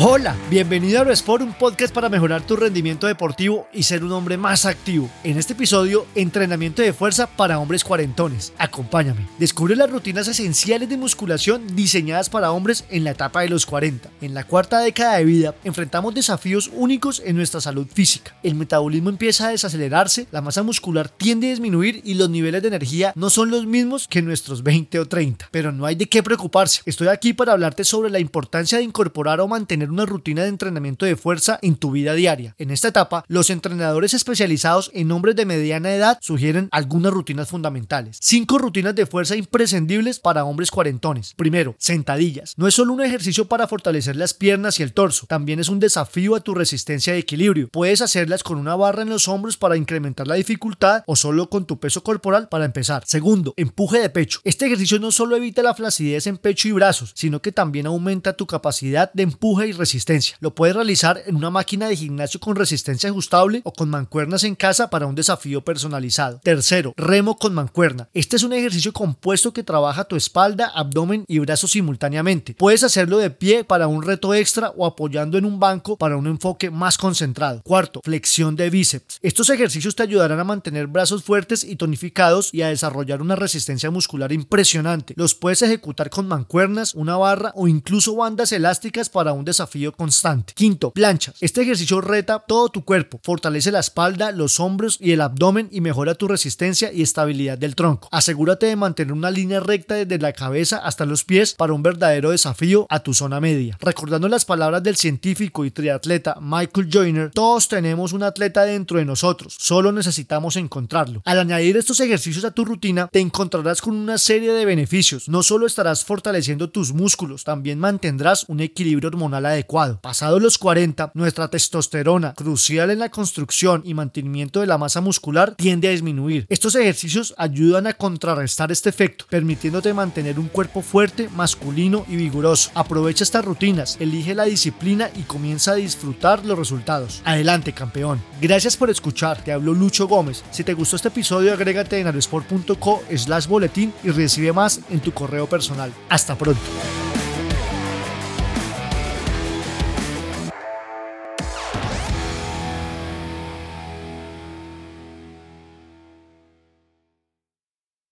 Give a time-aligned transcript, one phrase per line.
[0.00, 4.36] Hola, bienvenido a Aerosport, un podcast para mejorar tu rendimiento deportivo y ser un hombre
[4.36, 5.10] más activo.
[5.24, 8.52] En este episodio, entrenamiento de fuerza para hombres cuarentones.
[8.58, 9.26] Acompáñame.
[9.40, 14.08] Descubre las rutinas esenciales de musculación diseñadas para hombres en la etapa de los 40.
[14.20, 18.36] En la cuarta década de vida, enfrentamos desafíos únicos en nuestra salud física.
[18.44, 22.68] El metabolismo empieza a desacelerarse, la masa muscular tiende a disminuir y los niveles de
[22.68, 25.48] energía no son los mismos que nuestros 20 o 30.
[25.50, 26.82] Pero no hay de qué preocuparse.
[26.86, 31.06] Estoy aquí para hablarte sobre la importancia de incorporar o mantener una rutina de entrenamiento
[31.06, 32.54] de fuerza en tu vida diaria.
[32.58, 38.18] En esta etapa, los entrenadores especializados en hombres de mediana edad sugieren algunas rutinas fundamentales.
[38.20, 41.34] Cinco rutinas de fuerza imprescindibles para hombres cuarentones.
[41.34, 42.54] Primero, sentadillas.
[42.56, 45.80] No es solo un ejercicio para fortalecer las piernas y el torso, también es un
[45.80, 47.68] desafío a tu resistencia de equilibrio.
[47.68, 51.66] Puedes hacerlas con una barra en los hombros para incrementar la dificultad o solo con
[51.66, 53.02] tu peso corporal para empezar.
[53.06, 54.40] Segundo, empuje de pecho.
[54.44, 58.34] Este ejercicio no solo evita la flacidez en pecho y brazos, sino que también aumenta
[58.34, 60.36] tu capacidad de empuje y resistencia.
[60.40, 64.54] Lo puedes realizar en una máquina de gimnasio con resistencia ajustable o con mancuernas en
[64.54, 66.40] casa para un desafío personalizado.
[66.42, 68.08] Tercero, remo con mancuerna.
[68.12, 72.54] Este es un ejercicio compuesto que trabaja tu espalda, abdomen y brazos simultáneamente.
[72.54, 76.26] Puedes hacerlo de pie para un reto extra o apoyando en un banco para un
[76.26, 77.62] enfoque más concentrado.
[77.62, 79.18] Cuarto, flexión de bíceps.
[79.22, 83.90] Estos ejercicios te ayudarán a mantener brazos fuertes y tonificados y a desarrollar una resistencia
[83.90, 85.14] muscular impresionante.
[85.16, 89.57] Los puedes ejecutar con mancuernas, una barra o incluso bandas elásticas para un desafío
[89.96, 90.52] constante.
[90.54, 91.36] Quinto, planchas.
[91.40, 95.80] Este ejercicio reta todo tu cuerpo, fortalece la espalda, los hombros y el abdomen y
[95.80, 98.08] mejora tu resistencia y estabilidad del tronco.
[98.12, 102.30] Asegúrate de mantener una línea recta desde la cabeza hasta los pies para un verdadero
[102.30, 103.78] desafío a tu zona media.
[103.80, 109.04] Recordando las palabras del científico y triatleta Michael Joyner, todos tenemos un atleta dentro de
[109.04, 111.22] nosotros, solo necesitamos encontrarlo.
[111.24, 115.28] Al añadir estos ejercicios a tu rutina, te encontrarás con una serie de beneficios.
[115.28, 121.12] No solo estarás fortaleciendo tus músculos, también mantendrás un equilibrio hormonal adecuado Pasados los 40,
[121.14, 126.46] nuestra testosterona, crucial en la construcción y mantenimiento de la masa muscular, tiende a disminuir.
[126.48, 132.70] Estos ejercicios ayudan a contrarrestar este efecto, permitiéndote mantener un cuerpo fuerte, masculino y vigoroso.
[132.74, 137.22] Aprovecha estas rutinas, elige la disciplina y comienza a disfrutar los resultados.
[137.24, 138.22] Adelante, campeón.
[138.40, 139.42] Gracias por escuchar.
[139.42, 140.44] Te hablo Lucho Gómez.
[140.50, 145.12] Si te gustó este episodio, agrégate en aerosport.co slash boletín y recibe más en tu
[145.12, 145.92] correo personal.
[146.08, 146.60] Hasta pronto.